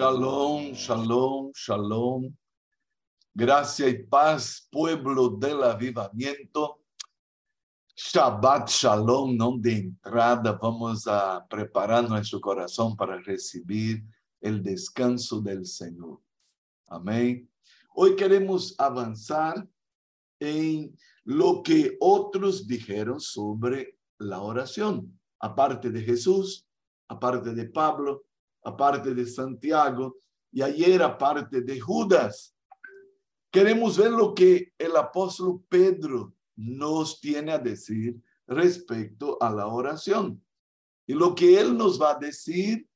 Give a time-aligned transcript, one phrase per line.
[0.00, 2.34] Shalom, shalom, shalom.
[3.34, 6.80] Gracia y paz, pueblo del avivamiento.
[7.94, 10.52] Shabbat shalom, no de entrada.
[10.52, 14.02] Vamos a preparar nuestro corazón para recibir
[14.40, 16.18] el descanso del Señor.
[16.86, 17.46] Amén.
[17.94, 19.68] Hoy queremos avanzar
[20.40, 26.66] en lo que otros dijeron sobre la oración, aparte de Jesús,
[27.06, 28.24] aparte de Pablo,
[28.62, 30.16] aparte de Santiago
[30.52, 32.54] y ayer aparte de Judas.
[33.50, 40.42] Queremos ver lo que el apóstol Pedro nos tiene a decir respecto a la oración.
[41.06, 42.88] Y lo que él nos va a decir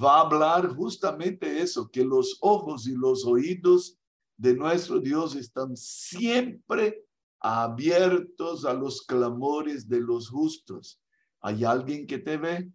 [0.00, 3.98] va a hablar justamente eso, que los ojos y los oídos
[4.36, 7.04] de nuestro Dios están siempre
[7.40, 11.00] abiertos a los clamores de los justos.
[11.40, 12.70] Hay alguien que te ve,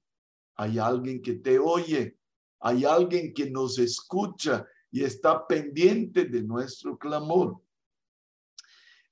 [0.56, 2.18] hay alguien que te oye,
[2.60, 7.60] hay alguien que nos escucha y está pendiente de nuestro clamor.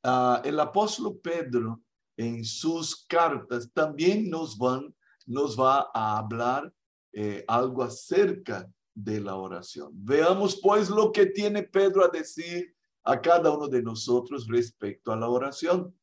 [0.04, 1.82] Ah, el apóstol Pedro
[2.18, 4.94] en sus cartas también nos, van,
[5.26, 6.72] nos va a hablar
[7.14, 9.92] eh, algo acerca de la oración.
[9.94, 15.18] Veamos pues lo que tiene Pedro a decir a cada uno de nosotros respecto a
[15.18, 15.94] la oración.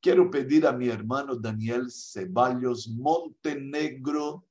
[0.00, 4.45] Quiero pedir a mi hermano Daniel Ceballos Montenegro,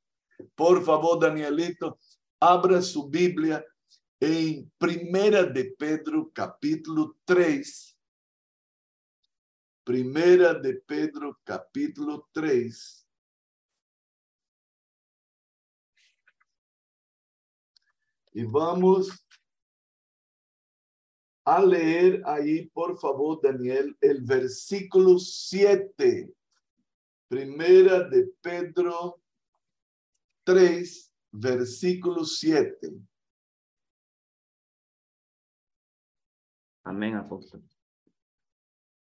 [0.55, 1.99] por favor, Danielito,
[2.39, 3.65] abra su Biblia
[4.19, 7.97] en Primera de Pedro, capítulo 3.
[9.83, 13.07] Primera de Pedro, capítulo 3.
[18.33, 19.25] Y vamos
[21.45, 26.33] a leer ahí, por favor, Daniel, el versículo 7.
[27.27, 29.21] Primera de Pedro
[30.45, 32.91] 3, versículo 7.
[36.83, 37.63] Amén, apóstol.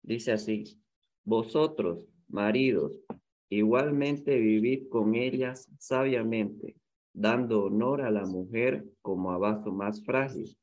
[0.01, 0.81] Dice así,
[1.23, 2.99] vosotros, maridos,
[3.47, 6.75] igualmente vivid con ellas sabiamente,
[7.13, 10.57] dando honor a la mujer como a vaso más frágil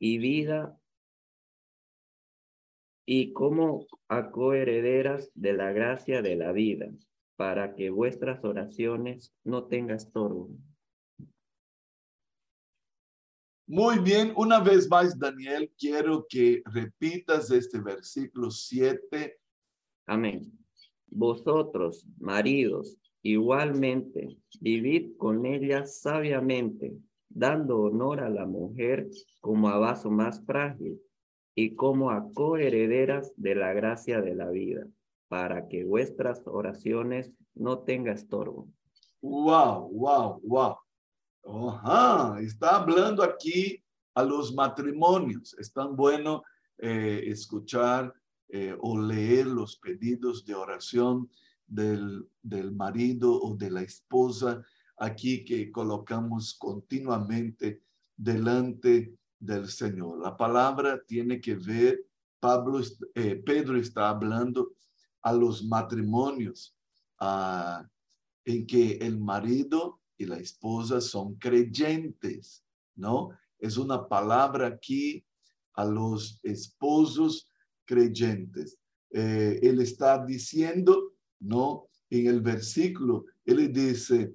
[0.00, 0.76] y vida
[3.06, 6.90] y como a coherederas de la gracia de la vida,
[7.36, 10.50] para que vuestras oraciones no tengan estorbo.
[13.66, 19.38] Muy bien, una vez más, Daniel, quiero que repitas este versículo 7.
[20.06, 20.52] Amén.
[21.06, 26.94] Vosotros, maridos, igualmente, vivid con ella sabiamente,
[27.30, 29.08] dando honor a la mujer
[29.40, 31.00] como a vaso más frágil
[31.54, 34.86] y como a coherederas de la gracia de la vida,
[35.28, 38.68] para que vuestras oraciones no tengan estorbo.
[39.20, 40.76] Wow, wow, wow.
[41.46, 43.82] Ajá, está hablando aquí
[44.14, 45.54] a los matrimonios.
[45.58, 46.42] Es tan bueno
[46.78, 48.12] eh, escuchar
[48.48, 51.28] eh, o leer los pedidos de oración
[51.66, 54.62] del, del marido o de la esposa
[54.96, 57.82] aquí que colocamos continuamente
[58.16, 60.20] delante del Señor.
[60.20, 62.06] La palabra tiene que ver,
[62.38, 62.80] Pablo,
[63.14, 64.73] eh, Pedro está hablando
[65.24, 66.76] a los matrimonios
[67.18, 67.84] ah,
[68.44, 72.62] en que el marido y la esposa son creyentes,
[72.94, 73.30] ¿no?
[73.58, 75.24] Es una palabra aquí
[75.72, 77.48] a los esposos
[77.86, 78.78] creyentes.
[79.10, 81.88] Eh, él está diciendo, ¿no?
[82.10, 84.34] En el versículo, él dice,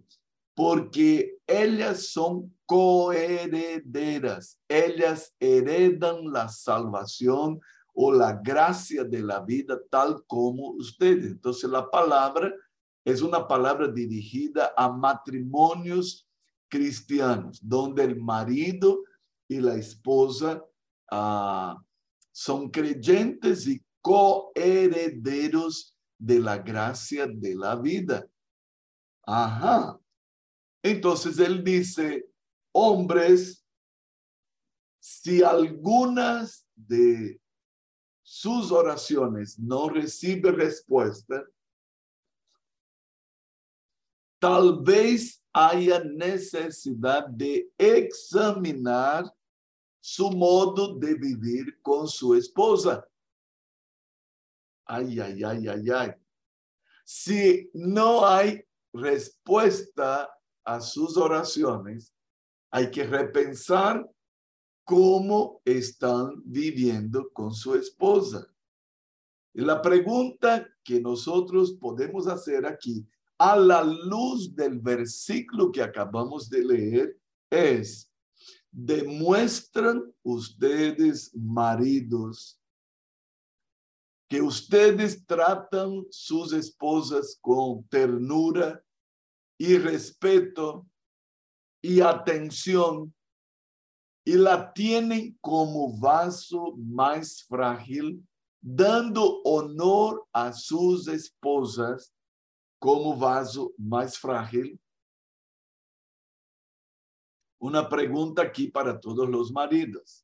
[0.55, 7.61] porque ellas son coherederas, ellas heredan la salvación
[8.01, 11.31] o la gracia de la vida tal como ustedes.
[11.31, 12.49] Entonces la palabra
[13.03, 16.25] es una palabra dirigida a matrimonios
[16.69, 19.03] cristianos, donde el marido
[19.49, 20.63] y la esposa
[21.11, 21.77] ah,
[22.31, 28.25] son creyentes y coherederos de la gracia de la vida.
[29.27, 29.99] Ajá.
[30.81, 32.25] Entonces él dice,
[32.71, 33.65] hombres,
[35.01, 37.41] si algunas de
[38.31, 41.43] sus oraciones no reciben respuesta,
[44.37, 49.25] tal vez haya necesidad de examinar
[49.99, 53.03] su modo de vivir con su esposa.
[54.85, 56.11] Ay, ay, ay, ay, ay.
[57.03, 60.29] Si no hay respuesta
[60.63, 62.13] a sus oraciones,
[62.69, 64.07] hay que repensar
[64.89, 68.51] cómo están viviendo con su esposa.
[69.53, 73.07] La pregunta que nosotros podemos hacer aquí
[73.37, 77.21] a la luz del versículo que acabamos de leer
[77.51, 78.11] es,
[78.71, 82.59] demuestran ustedes, maridos,
[84.27, 88.83] que ustedes tratan sus esposas con ternura
[89.55, 90.87] y respeto
[91.79, 93.13] y atención
[94.29, 98.23] y la tienen como vaso más frágil,
[98.61, 102.13] dando honor a sus esposas
[102.77, 104.79] como vaso más frágil.
[107.59, 110.23] Una pregunta aquí para todos los maridos.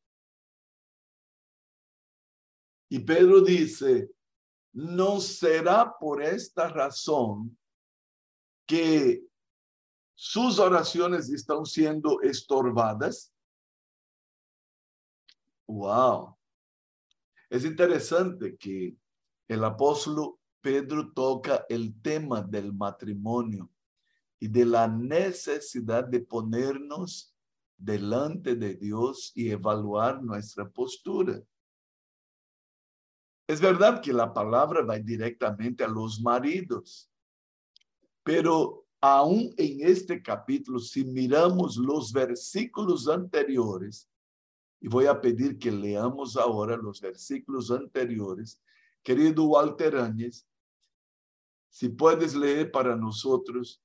[2.92, 4.12] Y Pedro dice,
[4.72, 7.58] ¿no será por esta razón
[8.68, 9.25] que
[10.13, 13.35] sus oraciones están siendo estorbadas?
[15.67, 16.38] Wow.
[17.50, 18.95] Es interesante que
[19.47, 23.69] el apóstol Pedro toca el tema del matrimonio
[24.39, 27.35] y de la necesidad de ponernos
[27.77, 31.41] delante de Dios y evaluar nuestra postura.
[33.47, 37.12] Es verdad que la palabra va directamente a los maridos,
[38.23, 44.09] pero aún en este capítulo, si miramos los versículos anteriores,
[44.86, 48.62] y voy a pedir que leamos ahora los versículos anteriores,
[49.02, 50.46] querido Walter Áñez,
[51.70, 53.82] si puedes leer para nosotros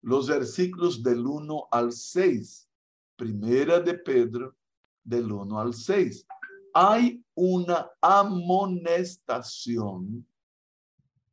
[0.00, 2.68] los versículos del 1 al 6,
[3.14, 4.56] primera de Pedro,
[5.04, 6.26] del 1 al 6
[6.74, 10.26] hay una amonestación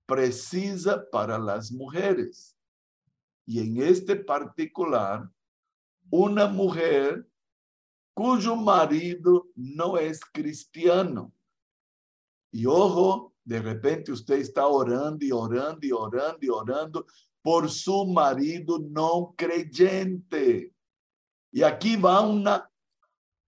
[0.06, 2.56] precisa para las mujeres.
[3.48, 5.28] Y en este particular,
[6.12, 7.26] una mujer
[8.20, 11.32] cuyo marido no es cristiano.
[12.52, 17.06] Y ojo, de repente usted está orando y orando y orando y orando
[17.42, 20.74] por su marido no creyente.
[21.50, 22.70] Y aquí va una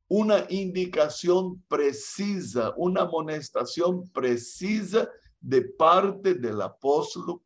[0.08, 5.10] una indicación precisa, una amonestación precisa
[5.40, 7.42] de parte del apóstol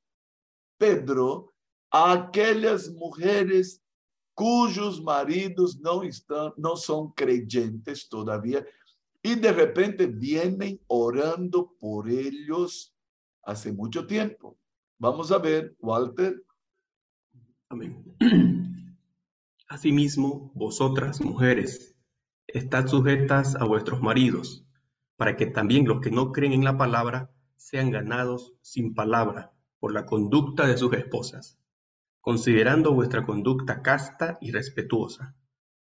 [0.78, 1.54] Pedro
[1.90, 3.85] a aquellas mujeres
[4.36, 8.64] cujos maridos no están, no son creyentes todavía
[9.24, 12.94] y de repente vienen orando por ellos
[13.42, 14.56] hace mucho tiempo.
[15.00, 16.44] Vamos a ver, Walter.
[17.70, 18.16] Amén.
[19.68, 21.96] Asimismo, vosotras, mujeres,
[22.46, 24.64] estad sujetas a vuestros maridos,
[25.18, 29.92] para que también los que no creen en la palabra sean ganados sin palabra por
[29.92, 31.60] la conducta de sus esposas,
[32.26, 35.36] considerando vuestra conducta casta y respetuosa.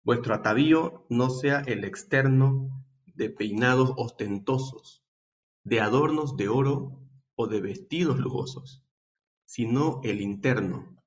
[0.05, 5.03] Vuestro atavío no sea el externo de peinados ostentosos,
[5.65, 7.01] de adornos de oro
[7.35, 8.85] o de vestidos lujosos,
[9.47, 11.03] sino el interno,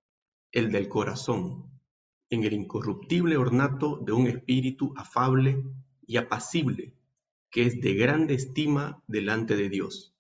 [0.52, 1.70] el del corazón,
[2.32, 5.64] en el incorruptible ornato de un espíritu afable
[6.02, 6.96] y apacible,
[7.52, 10.16] que es de grande estima delante de Dios,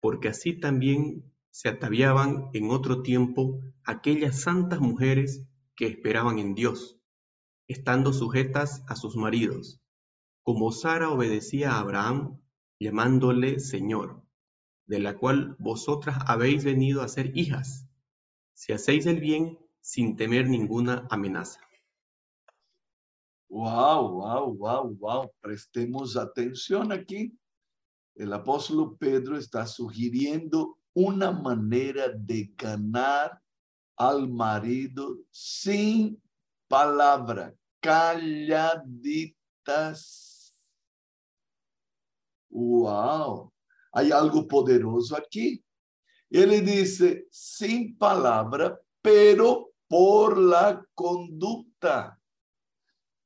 [0.00, 6.98] porque así también se ataviaban en otro tiempo aquellas santas mujeres que esperaban en Dios,
[7.68, 9.80] estando sujetas a sus maridos,
[10.42, 12.40] como Sara obedecía a Abraham,
[12.78, 14.22] llamándole Señor,
[14.86, 17.88] de la cual vosotras habéis venido a ser hijas,
[18.54, 21.60] si hacéis el bien sin temer ninguna amenaza.
[23.48, 25.32] Wow, wow, wow, wow.
[25.40, 27.36] Prestemos atención aquí.
[28.14, 33.40] El apóstol Pedro está sugiriendo una manera de ganar
[33.96, 36.20] al marido sin
[36.68, 39.34] palabra, calladitas.
[42.48, 43.52] Wow,
[43.92, 45.62] hay algo poderoso aquí.
[46.30, 52.18] Él dice, sin palabra, pero por la conducta,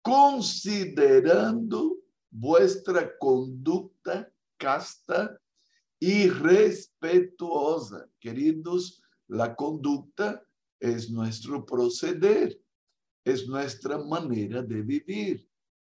[0.02, 1.99] considerando
[2.30, 5.38] vuestra conducta casta
[6.06, 8.06] y respetuosa.
[8.20, 10.46] Queridos, la conducta
[10.78, 12.61] es nuestro proceder,
[13.25, 15.49] es nuestra manera de vivir.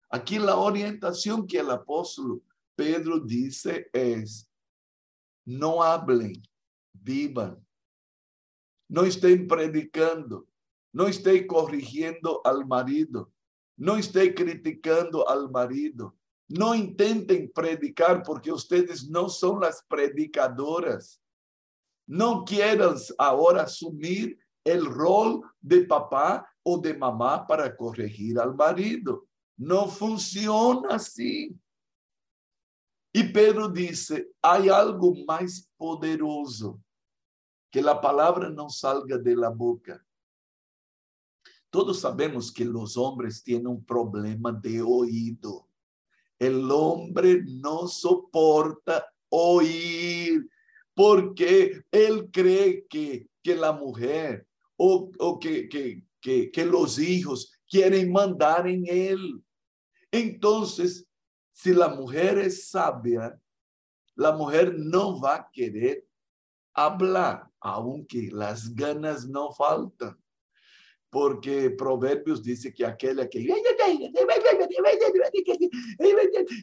[0.08, 2.40] Aquí la orientación que el apóstol
[2.76, 4.48] Pedro dice es,
[5.44, 6.40] no hablen,
[6.92, 7.66] vivan.
[8.88, 10.46] No estén predicando,
[10.92, 13.32] no esté corrigiendo al marido.
[13.76, 16.16] No esté criticando al marido.
[16.48, 21.20] No intenten predicar porque ustedes no son las predicadoras.
[22.06, 29.26] No quieran ahora asumir el rol de papá o de mamá para corregir al marido.
[29.56, 31.58] No funciona así.
[33.12, 36.80] Y Pedro dice, hay algo más poderoso
[37.70, 40.04] que la palabra no salga de la boca
[41.70, 45.65] Todos sabemos que los hombres tienen un problema de oído.
[46.38, 50.48] El hombre no soporta oír
[50.94, 57.52] porque él cree que, que la mujer o, o que, que, que, que los hijos
[57.68, 59.42] quieren mandar en él.
[60.10, 61.06] Entonces,
[61.52, 63.38] si la mujer es sabia,
[64.14, 66.06] la mujer no va a querer
[66.74, 70.16] hablar, aunque las ganas no faltan.
[71.10, 73.40] Porque Proverbios dice que aquella que...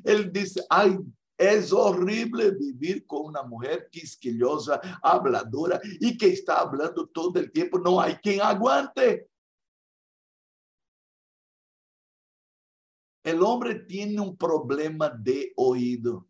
[0.04, 0.98] Él dice, ay,
[1.38, 7.80] es horrible vivir con una mujer quisquillosa, habladora y que está hablando todo el tiempo.
[7.80, 9.30] No hay quien aguante.
[13.24, 16.28] El hombre tiene un problema de oído.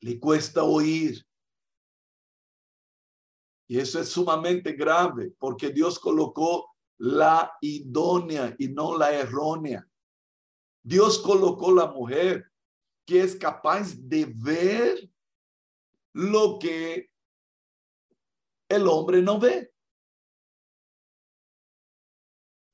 [0.00, 1.24] Le cuesta oír.
[3.68, 9.88] Y eso es sumamente grave porque Dios colocó la idónea y no la errónea.
[10.82, 12.50] Dios colocó la mujer
[13.06, 15.10] que es capaz de ver
[16.12, 17.10] lo que
[18.68, 19.72] el hombre no ve.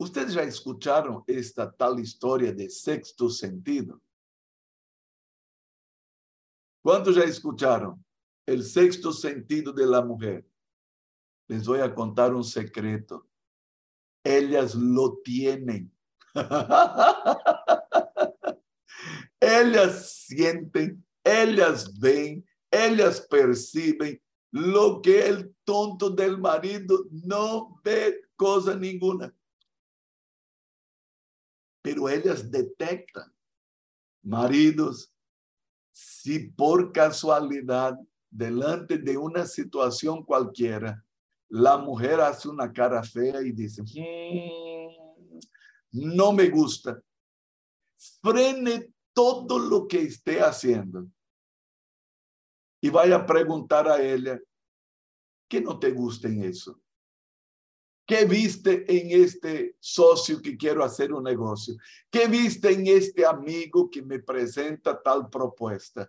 [0.00, 4.00] Ustedes já escucharam esta tal história de sexto sentido?
[6.81, 8.03] ¿Cuántos já escucharon
[8.47, 10.49] el sexto sentido de la mujer?
[11.49, 13.29] Les voy a contar un secreto.
[14.23, 15.93] Ellas lo tienen.
[19.40, 28.75] ellas sienten, ellas ven, ellas perciben lo que el tonto del marido no ve cosa
[28.75, 29.35] ninguna.
[31.83, 33.33] Pero ellas detectan.
[34.23, 35.12] Maridos,
[35.92, 37.99] si por casualidad,
[38.30, 41.02] delante de una situación cualquiera,
[41.49, 45.38] la mujer hace una cara fea y dice, mm,
[45.92, 47.00] no me gusta,
[48.23, 51.09] frene todo lo que esté haciendo
[52.81, 54.41] y vaya a preguntar a ella,
[55.49, 56.81] ¿qué no te gusta en eso?
[58.07, 61.75] ¿Qué viste en este socio que quiero hacer un negocio?
[62.09, 66.09] ¿Qué viste en este amigo que me presenta tal propuesta?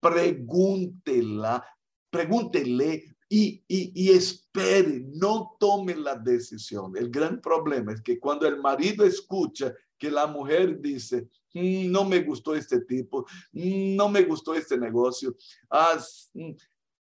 [0.00, 1.64] Pregúntela,
[2.10, 6.96] pregúntele y, y, y espere, no tome la decisión.
[6.96, 12.04] El gran problema es que cuando el marido escucha que la mujer dice, mm, no
[12.04, 15.36] me gustó este tipo, mm, no me gustó este negocio,
[15.70, 15.96] ah,
[16.34, 16.56] mm,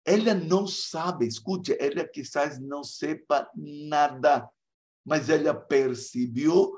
[0.04, 4.50] ela não sabe, escute, ela quizás não sepa nada,
[5.04, 6.76] mas ela percebeu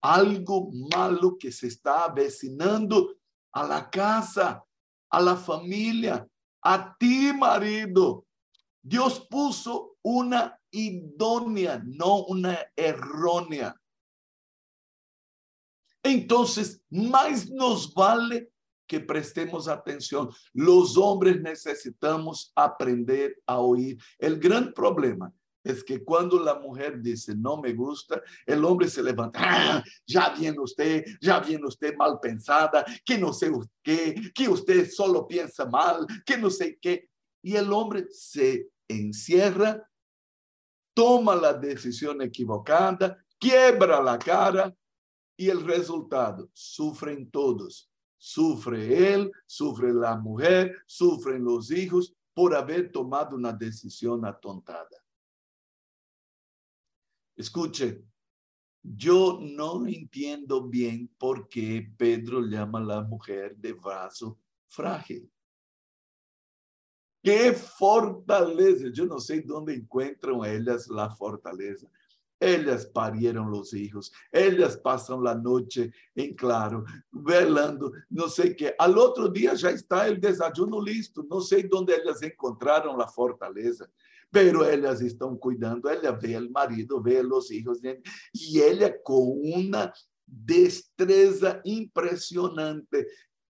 [0.00, 3.14] algo malo que se está avecinando
[3.52, 4.62] a la casa,
[5.10, 6.26] a la família,
[6.62, 8.25] a ti, marido.
[8.88, 13.74] Deus puso uma idônea, não uma errônea.
[16.04, 16.44] Então,
[16.88, 18.48] mais nos vale
[18.86, 20.30] que prestemos atención.
[20.54, 23.98] Los hombres necesitamos aprender a oír.
[24.20, 25.32] El gran problema
[25.64, 30.28] es que cuando la mujer dice no me gusta, el hombre se levanta, ah, ya
[30.28, 33.50] viene usted, ya viene usted mal pensada, que no sé
[33.82, 37.10] qué, que usted solo piensa mal, que no sé qué.
[37.42, 39.88] Y el hombre se encierra,
[40.94, 44.74] toma la decisión equivocada, quiebra la cara
[45.36, 52.90] y el resultado, sufren todos Sufre él, sufre la mujer, sufren los hijos por haber
[52.90, 55.04] tomado una decisión atontada.
[57.36, 58.02] Escuche,
[58.82, 65.30] yo no entiendo bien por qué Pedro llama a la mujer de vaso frágil.
[67.26, 68.84] ¡Qué fortaleza!
[68.92, 71.88] Yo no sé dónde encuentran ellas la fortaleza.
[72.38, 78.76] Ellas parieron los hijos, ellas pasan la noche en claro, velando, no sé qué.
[78.78, 83.90] Al otro día ya está el desayuno listo, no sé dónde ellas encontraron la fortaleza,
[84.30, 87.80] pero ellas están cuidando, ella ve al marido, ve a los hijos,
[88.32, 89.92] y ella con una
[90.24, 93.08] destreza impresionante,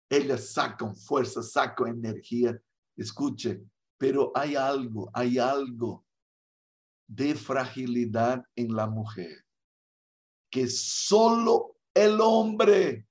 [0.09, 2.59] ellas sacan fuerza, sacan energía.
[2.97, 3.63] Escuche,
[3.99, 6.05] pero hay algo, hay algo
[7.07, 9.45] de fragilidad en la mujer,
[10.51, 13.07] que solo el hombre,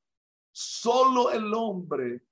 [0.52, 2.26] solo el hombre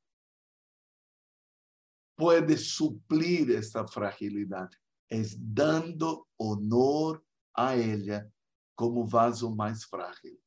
[2.15, 4.69] puede suplir esa fragilidad,
[5.09, 8.29] es dando honor a ella
[8.75, 10.39] como vaso más frágil.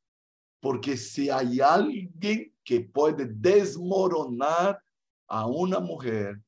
[0.60, 4.82] Porque si hay alguien que puede desmoronar
[5.28, 6.42] a una mujer,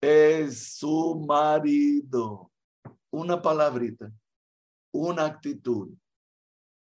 [0.00, 2.50] es su marido
[3.10, 4.12] una palabrita,
[4.92, 5.90] una actitud,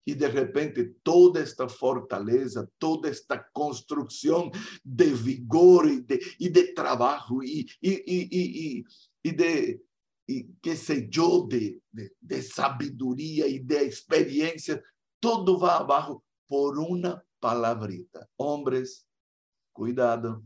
[0.05, 4.51] Y de repente toda esta fortaleza, toda esta construcción
[4.83, 8.83] de vigor y de, y de trabajo y, y,
[9.23, 9.81] y, de,
[10.61, 14.83] qué sé yo, de, de, de sabiduría y de experiencia,
[15.21, 18.29] todo va abajo por una palabrita.
[18.37, 19.07] Hombres,
[19.73, 20.43] cuidado.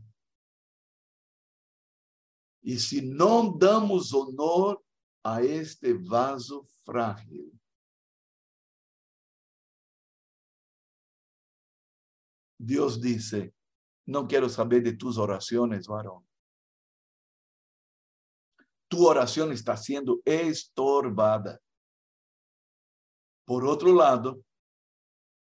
[2.67, 4.83] Y si no damos honor
[5.23, 7.49] a este vaso frágil,
[12.57, 13.55] Dios dice,
[14.05, 16.27] no quiero saber de tus oraciones, varón.
[18.89, 21.61] Tu oración está siendo estorbada.
[23.45, 24.43] Por otro lado,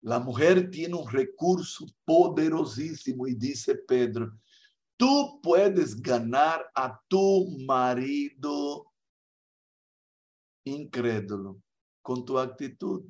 [0.02, 4.32] la mujer tiene un recurso poderosísimo y dice Pedro,
[4.98, 8.92] tú puedes ganar a tu marido
[10.66, 11.62] incrédulo
[12.02, 13.04] con tu actitud.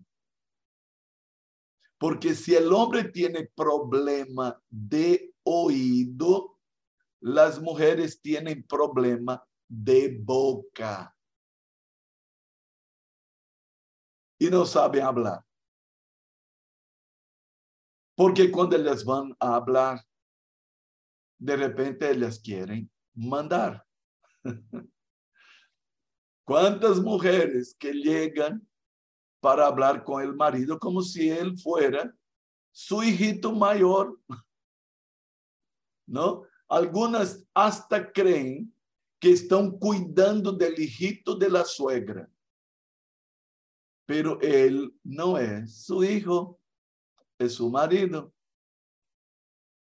[1.97, 6.59] Porque si el hombre tiene problema de oído,
[7.21, 11.15] las mujeres tienen problema de boca.
[14.37, 15.43] Y no saben hablar.
[18.15, 20.05] Porque cuando ellas van a hablar,
[21.37, 23.85] de repente ellas quieren mandar.
[26.45, 28.67] ¿Cuántas mujeres que llegan
[29.39, 32.15] para hablar con el marido como si él fuera
[32.71, 34.19] su hijito mayor?
[36.07, 36.43] ¿No?
[36.67, 38.71] Algunas hasta creen
[39.19, 42.29] que están cuidando del hijito de la suegra.
[44.05, 46.59] Pero él no es su hijo,
[47.39, 48.34] es su marido.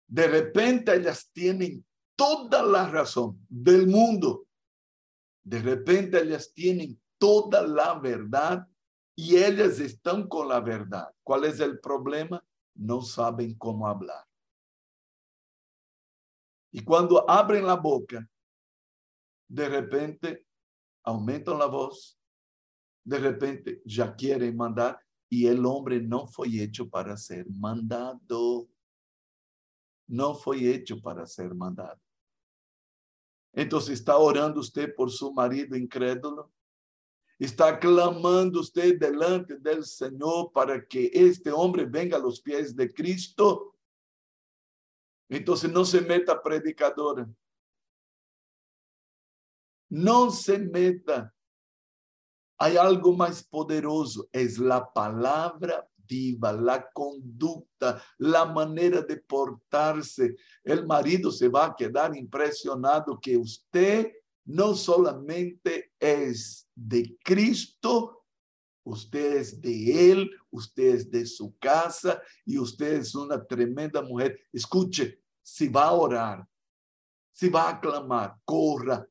[0.07, 1.85] De repente ellas tienen
[2.17, 4.47] toda la razón del mundo.
[5.43, 8.67] De repente ellas tienen toda la verdad
[9.17, 11.09] y ellas están con la verdad.
[11.23, 12.45] ¿Cuál es el problema?
[12.75, 14.25] No saben cómo hablar.
[16.73, 18.29] Y cuando abren la boca,
[19.49, 20.47] de repente
[21.05, 22.19] aumentan la voz,
[23.05, 28.69] de repente ya quieren mandar y el hombre no fue hecho para ser mandado.
[30.07, 32.01] No fue hecho para ser mandado.
[33.53, 36.53] Entonces, ¿está orando usted por su marido incrédulo?
[37.39, 42.93] ¿Está clamando usted delante del Señor para que este hombre venga a los pies de
[42.93, 43.77] Cristo?
[45.29, 47.29] Entonces, no se meta predicadora.
[49.89, 51.33] No se meta.
[52.59, 55.89] Hay algo más poderoso, es la palabra
[56.41, 60.37] la conducta, la manera de portarse.
[60.63, 64.13] El marido se va a quedar impresionado que usted
[64.47, 68.25] no solamente es de Cristo,
[68.85, 74.39] usted es de Él, usted es de su casa y usted es una tremenda mujer.
[74.53, 76.47] Escuche, si va a orar,
[77.33, 79.07] si va a clamar, corra,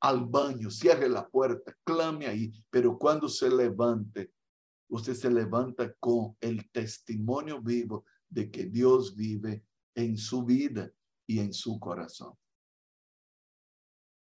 [0.00, 4.32] al baño, cierre la puerta, clame ahí, pero cuando se levante,
[4.88, 10.90] usted se levanta con el testimonio vivo de que Dios vive en su vida
[11.26, 12.34] y en su corazón.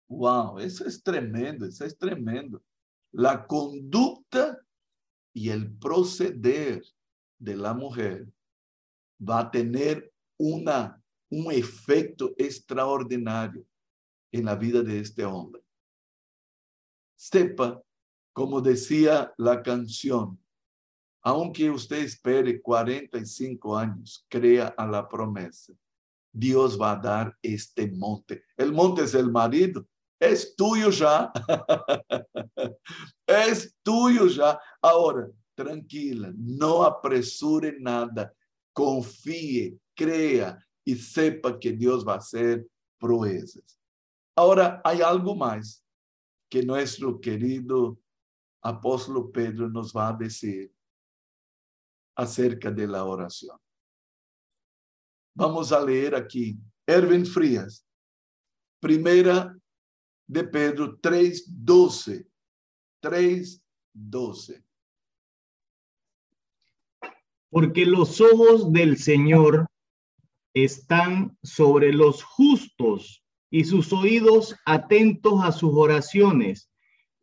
[0.07, 2.63] Wow, eso es tremendo, eso es tremendo.
[3.11, 4.59] La conducta
[5.33, 6.83] y el proceder
[7.39, 8.31] de la mujer
[9.19, 13.65] va a tener una, un efecto extraordinario
[14.31, 15.65] en la vida de este hombre
[17.15, 17.81] sepa,
[18.33, 20.39] como decía la canción,
[21.25, 25.73] aunque usted espere 45 años, crea a la promesa.
[26.31, 28.43] Dios va a dar este monte.
[28.55, 29.87] El monte es el marido.
[30.19, 31.31] Es tuyo ya.
[33.25, 34.59] es tuyo ya.
[34.79, 38.31] Ahora, tranquila, no apresure nada.
[38.71, 42.67] Confíe, crea y sepa que Dios va a hacer
[42.99, 43.79] proezas.
[44.37, 45.83] Ahora, hay algo más
[46.51, 47.97] que nuestro querido
[48.61, 50.74] apóstol Pedro nos va a decir
[52.15, 53.57] acerca de la oración.
[55.33, 57.85] Vamos a leer aquí, Erwin Frías,
[58.79, 59.55] primera
[60.27, 62.27] de Pedro 3.12,
[63.01, 64.63] 3.12.
[67.49, 69.67] Porque los ojos del Señor
[70.53, 76.69] están sobre los justos y sus oídos atentos a sus oraciones,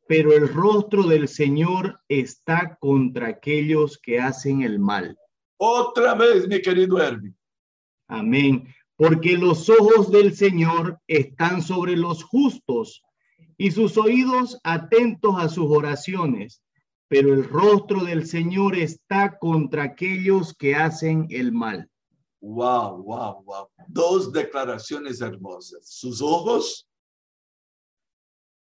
[0.07, 5.17] pero el rostro del Señor está contra aquellos que hacen el mal.
[5.57, 7.35] Otra vez, mi querido Herbie.
[8.09, 8.67] Amén.
[8.97, 13.03] Porque los ojos del Señor están sobre los justos
[13.57, 16.63] y sus oídos atentos a sus oraciones,
[17.09, 21.89] pero el rostro del Señor está contra aquellos que hacen el mal.
[22.41, 23.69] Wow, wow, wow.
[23.87, 25.89] Dos declaraciones hermosas.
[25.89, 26.89] Sus ojos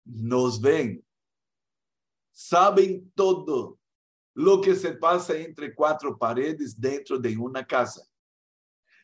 [0.04, 1.04] nos ven,
[2.40, 3.78] saben todo
[4.34, 8.02] lo que se pasa entre cuatro paredes dentro de una casa.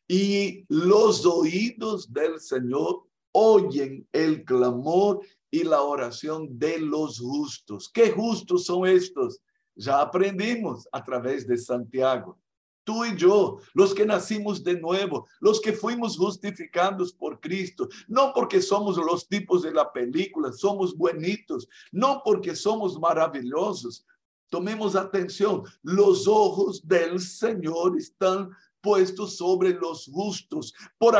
[0.08, 5.20] Y los oídos del Señor oyen el clamor
[5.50, 7.90] y la oración de los justos.
[7.92, 9.42] ¿Qué justos son estos?
[9.74, 12.38] Ya aprendimos a través de Santiago.
[12.86, 18.32] Tú y yo, los que nacimos de nuevo, los que fuimos justificados por Cristo, no
[18.32, 24.06] porque somos los tipos de la película, somos buenitos, no porque somos maravillosos.
[24.48, 31.16] Tomemos atención, los ojos del Señor están puestos sobre los justos, por,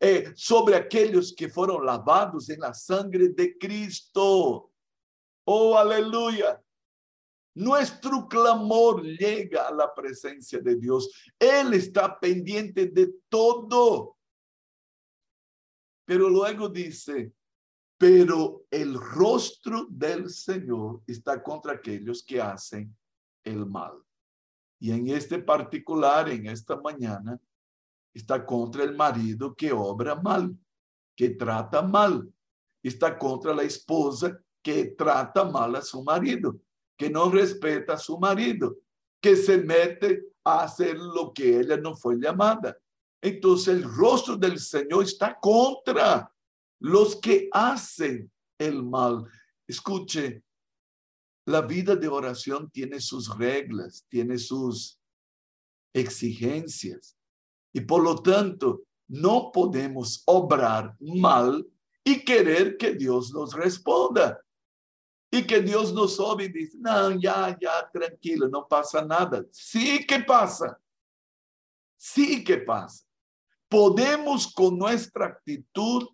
[0.00, 4.70] eh, sobre aquellos que fueron lavados en la sangre de Cristo.
[5.44, 6.58] Oh, aleluya.
[7.54, 11.32] Nuestro clamor llega a la presencia de Dios.
[11.38, 14.16] Él está pendiente de todo.
[16.04, 17.32] Pero luego dice,
[17.98, 22.96] pero el rostro del Señor está contra aquellos que hacen
[23.44, 24.02] el mal.
[24.80, 27.38] Y en este particular, en esta mañana,
[28.12, 30.56] está contra el marido que obra mal,
[31.14, 32.32] que trata mal.
[32.82, 36.58] Está contra la esposa que trata mal a su marido,
[37.02, 38.78] que no respeta a su marido,
[39.20, 42.78] que se mete a hacer lo que ella no fue llamada.
[43.20, 46.32] Entonces el rostro del Señor está contra
[46.78, 49.26] los que hacen el mal.
[49.66, 50.44] Escuche,
[51.44, 55.00] la vida de oración tiene sus reglas, tiene sus
[55.92, 57.16] exigencias.
[57.72, 61.66] Y por lo tanto, no podemos obrar mal
[62.04, 64.40] y querer que Dios nos responda.
[65.34, 69.42] Y que Dios nos oye y dice, no, ya, ya, tranquilo, no pasa nada.
[69.50, 70.78] Sí que pasa.
[71.96, 73.06] Sí que pasa.
[73.66, 76.06] Podemos con nuestra actitud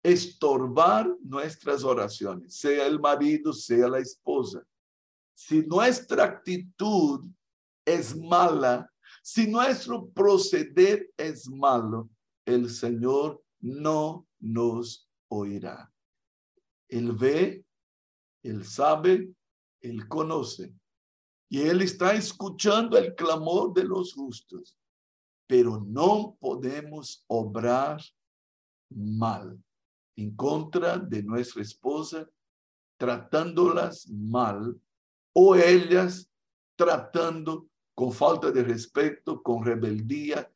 [0.00, 4.62] estorbar nuestras oraciones, sea el marido, sea la esposa.
[5.34, 7.24] Si nuestra actitud
[7.84, 8.88] es mala,
[9.22, 12.08] si nuestro proceder es malo,
[12.44, 15.92] el Señor no nos oirá.
[16.88, 17.64] Él ve,
[18.42, 19.30] Él sabe,
[19.80, 20.72] Él conoce.
[21.50, 24.76] Y Él está escuchando el clamor de los justos.
[25.46, 28.02] Pero no podemos obrar
[28.90, 29.58] mal
[30.16, 32.28] en contra de nuestra esposa,
[32.98, 34.78] tratándolas mal,
[35.32, 36.28] o ellas
[36.76, 40.50] tratando con falta de respeto, con rebeldía,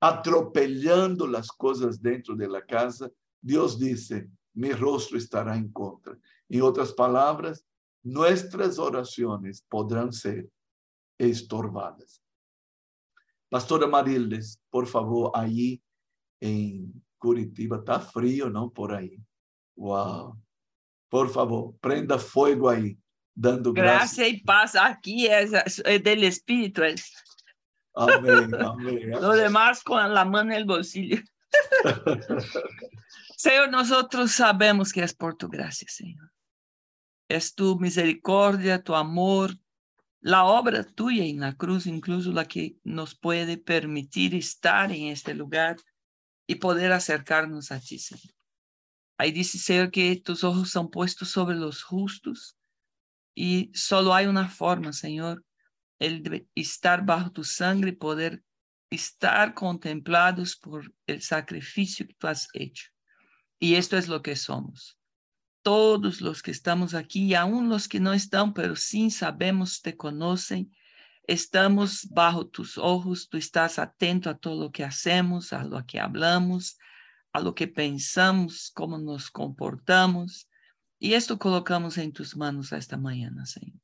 [0.00, 6.18] atropellando las cosas dentro de la casa, Dios dice, mi rostro estará en contra.
[6.50, 7.64] En otras palabras,
[8.02, 10.50] nuestras oraciones podrán ser
[11.16, 12.20] estorbadas.
[13.48, 15.80] Pastora Marildes, por favor, allí
[16.40, 18.70] en Curitiba está frío, ¿no?
[18.70, 19.16] Por ahí.
[19.76, 20.36] Wow.
[21.08, 22.98] Por favor, prenda fuego ahí,
[23.34, 24.16] dando gracias.
[24.16, 25.52] Gracia y paz aquí es,
[25.84, 26.82] es del Espíritu.
[26.82, 27.12] Es.
[27.94, 29.10] Amén, amén.
[29.20, 31.18] Lo demás con la mano en el bolsillo.
[33.36, 36.30] Señor, nosotros sabemos que es por tu gracia, Señor.
[37.30, 39.56] Es tu misericordia, tu amor,
[40.20, 45.32] la obra tuya en la cruz, incluso la que nos puede permitir estar en este
[45.32, 45.76] lugar
[46.48, 48.34] y poder acercarnos a ti, Señor.
[49.16, 52.58] Ahí dice, Señor, que tus ojos son puestos sobre los justos
[53.32, 55.44] y solo hay una forma, Señor,
[56.00, 58.42] el de estar bajo tu sangre y poder
[58.90, 62.90] estar contemplados por el sacrificio que tú has hecho.
[63.60, 64.99] Y esto es lo que somos.
[65.62, 69.96] Todos los que estamos aquí, y aún los que no están, pero sí sabemos, te
[69.96, 70.72] conocen
[71.30, 76.00] estamos bajo tus ojos, tú estás atento a todo lo que hacemos, a lo que
[76.00, 76.76] hablamos,
[77.32, 80.48] a lo que pensamos, cómo nos comportamos.
[80.98, 83.78] Y esto colocamos en tus manos esta mañana, Señor.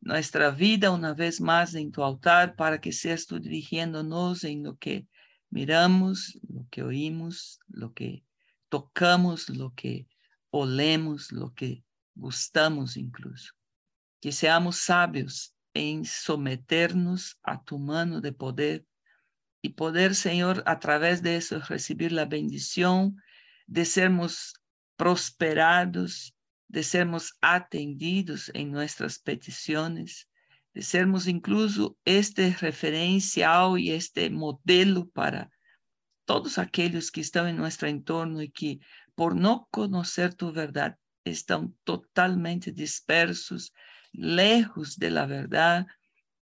[0.00, 4.76] Nuestra vida una vez más en tu altar para que seas tú dirigiéndonos en lo
[4.76, 5.06] que
[5.50, 8.24] miramos, lo que oímos, lo que
[8.68, 10.08] tocamos, lo que
[10.52, 11.82] olemos, lo que
[12.14, 13.52] gustamos incluso.
[14.20, 18.86] Que seamos sabios en someternos a tu mano de poder
[19.62, 23.16] y poder, Señor, a través de eso recibir la bendición
[23.66, 24.54] de sermos
[24.96, 26.34] prosperados,
[26.68, 30.28] de sermos atendidos en nuestras peticiones,
[30.74, 35.50] de sermos incluso este referencial y este modelo para
[36.24, 38.80] todos aquellos que están en nuestro entorno y que
[39.14, 43.72] por no conocer tu verdad están totalmente dispersos,
[44.12, 45.86] lejos de la verdad,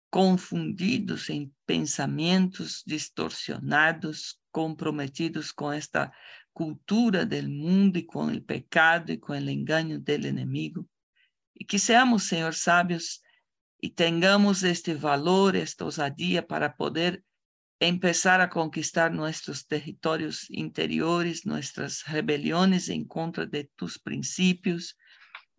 [0.10, 6.12] confundidos en pensamientos distorsionados, comprometidos con esta
[6.52, 10.88] cultura del mundo y con el pecado y con el engaño del enemigo.
[11.54, 13.24] Y que seamos, Señor, sabios
[13.80, 17.24] y tengamos este valor, esta osadía para poder
[17.80, 24.98] empezar a conquistar nuestros territorios interiores, nuestras rebeliones en contra de tus principios,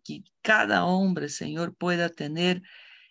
[0.03, 2.61] que cada hombre, Señor, pueda tener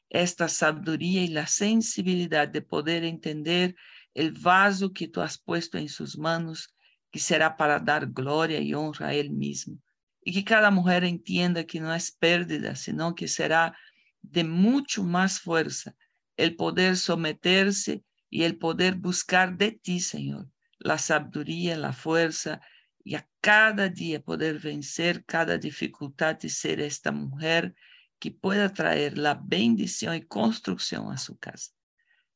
[0.09, 3.75] esta sabiduría y la sensibilidad de poder entender
[4.15, 6.75] el vaso que tú has puesto en sus manos,
[7.11, 9.79] que será para dar gloria y honra a Él mismo.
[10.23, 13.77] Y que cada mujer entienda que no es pérdida, sino que será
[14.23, 15.95] de mucho más fuerza
[16.37, 22.61] el poder someterse y el poder buscar de ti, Señor, la sabiduría, la fuerza
[23.03, 27.75] y a cada día poder vencer cada dificultad y ser esta mujer
[28.19, 31.73] que pueda traer la bendición y construcción a su casa.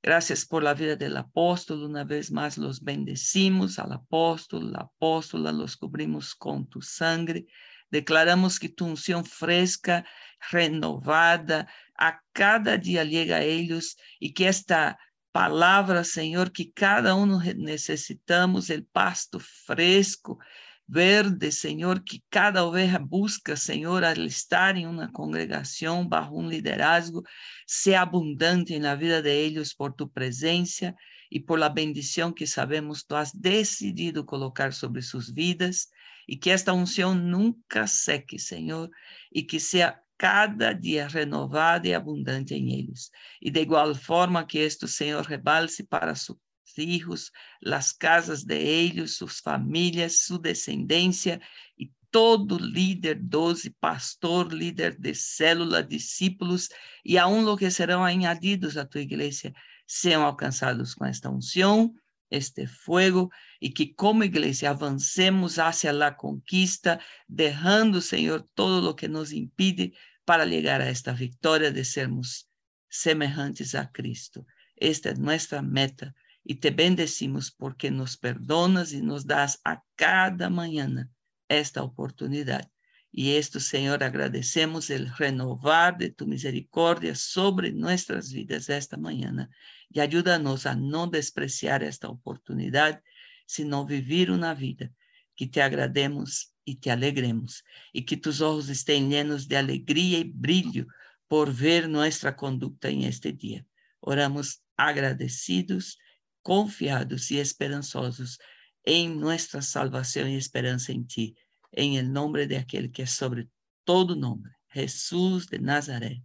[0.03, 1.85] Gracias por la vida del apóstol.
[1.85, 7.47] Una vez más los bendecimos al apóstol, la apóstola, los cubrimos con tu sangre.
[7.91, 10.05] Declaramos que tu unción fresca,
[10.51, 14.99] renovada, a cada día llega a ellos y que esta
[15.35, 20.39] palabra, Señor, que cada uno necesitamos, el pasto fresco,
[20.87, 27.25] verde, Señor, que cada oveja busca, Señor, al estar en una congregación bajo un liderazgo,
[27.67, 30.95] sea abundante en la vida de ellos por tu presencia
[31.29, 35.91] y por la bendición que sabemos tú has decidido colocar sobre sus vidas
[36.29, 38.93] y que esta unción nunca seque, Señor,
[39.33, 43.11] y que sea cada dia renovada e abundante em eles.
[43.43, 47.31] E de igual forma que este Senhor rebalse para seus filhos,
[47.63, 51.43] as casas de eles, suas famílias, sua descendência
[51.79, 56.71] e todo líder, doze, pastor, líder de célula, discípulos
[57.05, 59.53] e aún lo que serão añadidos à tua igreja,
[59.87, 61.95] sejam alcançados com esta unção
[62.31, 69.09] este fuego y que como iglesia avancemos hacia la conquista, dejando, Señor, todo lo que
[69.09, 69.93] nos impide
[70.25, 72.49] para llegar a esta victoria de sermos
[72.89, 74.47] semejantes a Cristo.
[74.77, 80.51] Esta es nuestra meta y te bendecimos porque nos perdonas y nos das a cada
[80.51, 81.11] mañana
[81.49, 82.71] esta oportunidad.
[83.11, 89.51] Y esto, Señor, agradecemos el renovar de tu misericordia sobre nuestras vidas esta mañana
[89.89, 93.03] y ayúdanos a no despreciar esta oportunidad,
[93.47, 94.91] sino vivir una vida
[95.37, 100.33] que te agrademos y te alegremos y que tus ojos estén llenos de alegría y
[100.33, 100.87] brillo
[101.29, 103.65] por ver nuestra conducta en este día.
[104.01, 105.99] Oramos agradecidos,
[106.43, 108.39] confiados y esperanzosos
[108.85, 111.37] en nuestra salvación y esperanza en ti
[111.77, 113.49] en el nombre de que es sobre
[113.85, 116.23] todo nombre, Jesús de Nazaret.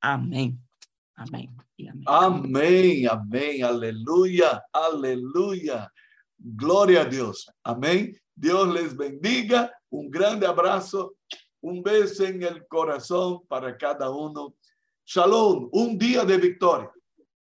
[0.00, 0.60] Amén.
[1.14, 1.56] Amén.
[1.78, 2.04] amén.
[2.06, 3.64] Amén, amén.
[3.64, 5.92] Aleluya, aleluya.
[6.36, 7.50] Gloria a Dios.
[7.64, 8.16] Amén.
[8.38, 9.72] Dios les bendiga.
[9.90, 11.16] Un grande abrazo.
[11.60, 14.54] Un beso en el corazón para cada uno.
[15.04, 16.92] Shalom, un día de victoria.